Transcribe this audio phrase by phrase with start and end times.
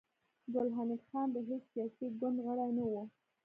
[0.53, 2.93] ګل حمید خان د هېڅ سياسي ګوند غړی نه و